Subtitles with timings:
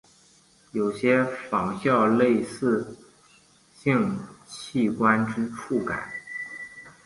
[0.71, 2.97] 有些仿效类似
[3.75, 6.11] 性器官之触感。